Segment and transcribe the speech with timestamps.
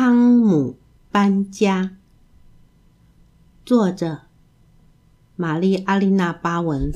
[0.00, 0.76] 汤姆
[1.10, 1.96] 搬家，
[3.66, 4.20] 作者
[5.34, 6.92] 玛丽阿丽娜巴文。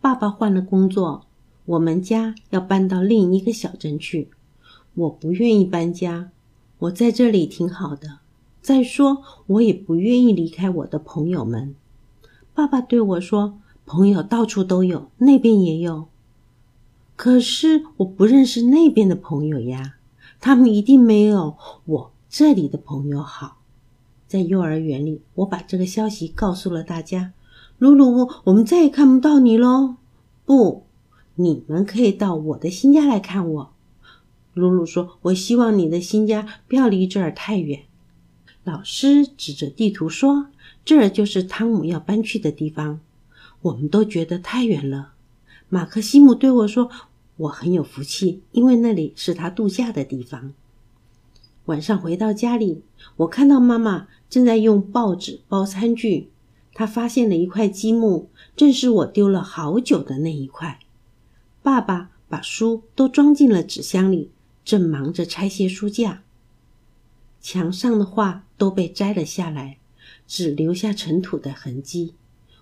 [0.00, 1.26] 爸爸换了工作，
[1.64, 4.30] 我们家要搬到另一个小镇去。
[4.94, 6.32] 我不愿意搬家，
[6.80, 8.18] 我在这里挺好的。
[8.60, 11.76] 再说，我也不愿意离开我的朋友们。
[12.52, 16.08] 爸爸对我说：“朋友到处都有，那边也有。
[17.14, 19.98] 可是我不认识那边的朋友呀。”
[20.42, 23.58] 他们一定没有我这里的朋友好。
[24.26, 27.32] 在幼儿园里，我把这个消息告诉了大家。
[27.78, 29.94] 鲁鲁，我们再也看不到你喽！
[30.44, 30.84] 不，
[31.36, 33.72] 你们可以到我的新家来看我。
[34.54, 37.82] 鲁鲁说：“我希望你的新家不要离这儿太远。”
[38.64, 40.48] 老师指着地图说
[40.84, 42.98] ：“这儿就是汤姆要搬去的地方。”
[43.62, 45.12] 我们都觉得太远了。
[45.68, 46.90] 马克西姆对我说。
[47.36, 50.52] 我很有福气，因为那里是他度假的地方。
[51.66, 52.82] 晚上回到家里，
[53.16, 56.30] 我看到妈妈正在用报纸包餐具。
[56.74, 60.78] 她发现了一块积木，正是我丢了好久的那一块。
[61.62, 64.30] 爸爸把书都装进了纸箱里，
[64.64, 66.22] 正忙着拆卸书架。
[67.40, 69.78] 墙上的画都被摘了下来，
[70.26, 72.14] 只留下尘土的痕迹。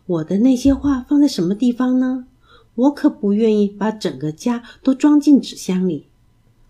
[0.07, 2.27] 我的那些画放在什么地方呢？
[2.75, 6.07] 我可不愿意把整个家都装进纸箱里。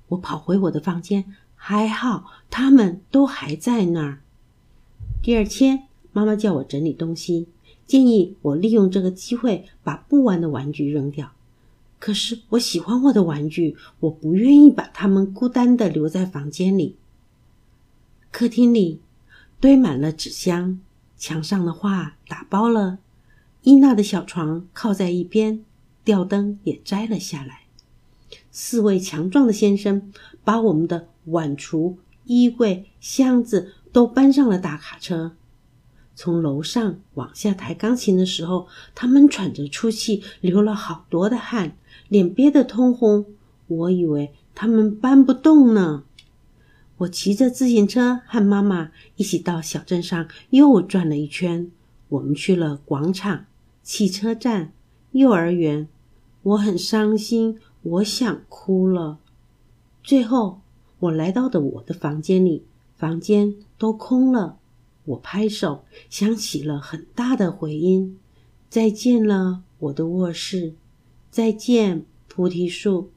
[0.08, 4.20] 我跑回我的房间，还好他们都还在那儿。
[5.22, 7.46] 第二天，妈妈叫我整理东西，
[7.86, 11.32] 建议我利用这个机会把不玩的玩具扔掉。
[11.98, 16.96] 可是我喜欢我的玩具，我不愿意把它们孤单的留在房间里。
[18.32, 19.00] 客厅里
[19.60, 20.80] 堆满了纸箱，
[21.18, 22.98] 墙上的画打包了，
[23.62, 25.64] 伊娜的小床靠在一边。
[26.04, 27.62] 吊灯也摘了下来。
[28.50, 30.12] 四位强壮的先生
[30.44, 35.36] 把我们的碗橱、衣柜、箱子都搬上了大卡车。
[36.14, 41.76] 从楼上往下抬钢琴的时候，他们喘着粗气，流了好多的汗，
[42.08, 43.24] 脸憋得通红。
[43.66, 46.04] 我以为他们搬不动呢。
[46.98, 51.70] 我骑着自行车和妈妈一起到小镇上又转了一圈。
[52.08, 53.46] 我们去了广场、
[53.82, 54.72] 汽车站。
[55.12, 55.88] 幼儿园，
[56.42, 59.18] 我很伤心，我想哭了。
[60.04, 60.60] 最后，
[61.00, 62.64] 我来到的我的房间里，
[62.96, 64.58] 房间都空了。
[65.04, 68.18] 我拍手，响起了很大的回音。
[68.68, 70.74] 再见了，我的卧室。
[71.28, 73.10] 再见，菩提树。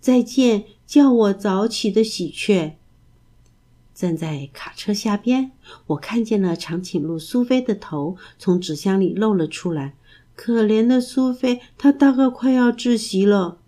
[0.00, 2.78] 再见，叫我早起的喜鹊。
[3.92, 5.50] 站在卡车下边，
[5.88, 9.94] 我看见了长颈鹿苏菲的头从纸箱里露了出来。
[10.38, 13.58] 可怜的苏菲，她大概快要窒息了。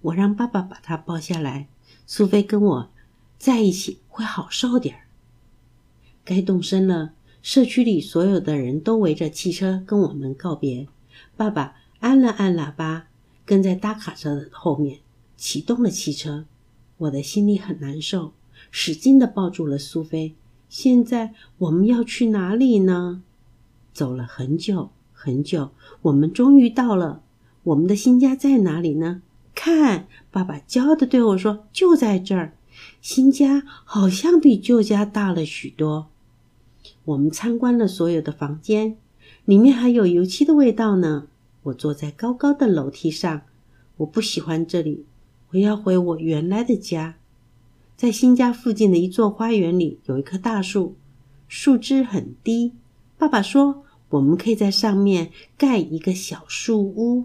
[0.00, 1.68] 我让爸爸把她抱下来。
[2.06, 2.90] 苏菲跟我
[3.36, 5.00] 在一起会好受点儿。
[6.24, 7.12] 该动身了，
[7.42, 10.88] 社区里所有的人都围着汽车跟我们告别。
[11.36, 13.08] 爸爸按了按喇叭，
[13.44, 15.00] 跟在大卡车的后面
[15.36, 16.46] 启动了汽车。
[16.96, 18.32] 我的心里很难受，
[18.70, 20.34] 使劲的抱住了苏菲。
[20.70, 23.22] 现在我们要去哪里呢？
[23.92, 24.90] 走了很久。
[25.24, 25.70] 很久，
[26.02, 27.22] 我们终于到了。
[27.62, 29.22] 我们的新家在哪里呢？
[29.54, 32.52] 看，爸爸骄傲的对我说：“就在这儿。”
[33.00, 36.08] 新家好像比旧家大了许多。
[37.06, 38.98] 我们参观了所有的房间，
[39.46, 41.28] 里面还有油漆的味道呢。
[41.62, 43.40] 我坐在高高的楼梯上，
[43.96, 45.06] 我不喜欢这里，
[45.52, 47.14] 我要回我原来的家。
[47.96, 50.96] 在新家附近的一座花园里，有一棵大树，
[51.48, 52.74] 树枝很低。
[53.16, 53.83] 爸爸说。
[54.14, 57.24] 我们可以在上面盖一个小树屋。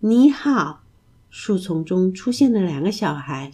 [0.00, 0.82] 你好，
[1.30, 3.52] 树丛中出现了两个小孩。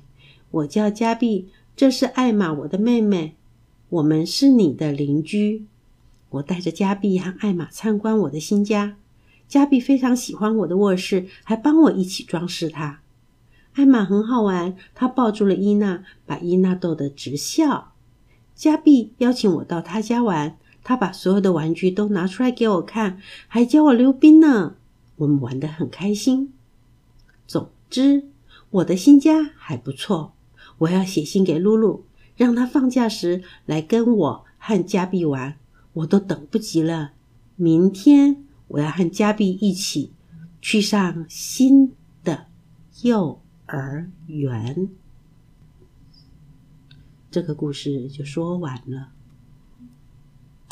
[0.50, 3.36] 我叫加碧，这是艾玛，我的妹妹。
[3.88, 5.64] 我们是你的邻居。
[6.30, 8.96] 我带着加碧和艾玛参观我的新家。
[9.46, 13.00] 加碧非常喜欢我的卧室，还帮我一起装饰它。
[13.74, 17.92] 艾玛很好玩，她抱住了伊娜，把伊娜逗得直笑。
[18.56, 20.56] 加碧邀请我到她家玩。
[20.84, 23.18] 他把所有的玩具都拿出来给我看，
[23.48, 24.76] 还教我溜冰呢。
[25.16, 26.52] 我们玩得很开心。
[27.46, 28.28] 总之，
[28.70, 30.34] 我的新家还不错。
[30.78, 32.04] 我要写信给露露，
[32.36, 35.56] 让她放假时来跟我和加碧玩。
[35.92, 37.12] 我都等不及了。
[37.56, 40.12] 明天我要和加碧一起
[40.60, 41.92] 去上新
[42.24, 42.46] 的
[43.02, 44.88] 幼儿园。
[47.30, 49.10] 这个故事就说完了。